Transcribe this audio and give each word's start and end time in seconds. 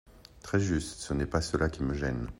Très 0.41 0.59
juste! 0.59 0.99
Ce 1.01 1.13
n’est 1.13 1.27
pas 1.27 1.41
cela 1.41 1.69
qui 1.69 1.83
me 1.83 1.93
gêne. 1.93 2.27